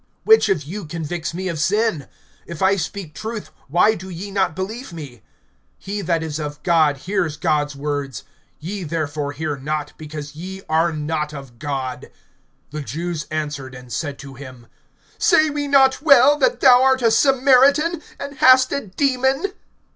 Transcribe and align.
(46)Which 0.27 0.51
of 0.51 0.63
you 0.63 0.83
convicts 0.85 1.31
me 1.31 1.47
of 1.47 1.59
sin? 1.59 2.07
If 2.47 2.63
I 2.63 2.75
speak 2.75 3.13
truth, 3.13 3.51
why 3.67 3.93
do 3.93 4.09
ye 4.09 4.31
not 4.31 4.55
believe 4.55 4.91
me? 4.91 5.21
(47)He 5.85 6.05
that 6.07 6.23
is 6.23 6.39
of 6.39 6.63
God 6.63 6.97
hears 6.97 7.37
God's 7.37 7.75
words; 7.75 8.23
ye 8.57 8.83
therefore 8.83 9.31
hear 9.31 9.57
not, 9.57 9.93
because 9.99 10.33
ye 10.35 10.63
are 10.67 10.91
not 10.91 11.35
of 11.35 11.59
God. 11.59 12.09
(48)The 12.73 12.85
Jews 12.85 13.27
answered 13.29 13.75
and 13.75 13.93
said 13.93 14.17
to 14.17 14.33
him: 14.33 14.65
Say 15.19 15.51
we 15.51 15.67
not 15.67 16.01
well, 16.01 16.35
that 16.39 16.61
thou 16.61 16.81
art 16.81 17.03
a 17.03 17.11
Samaritan, 17.11 18.01
and 18.19 18.37
hast 18.39 18.71
a 18.71 18.87
demon? 18.87 19.53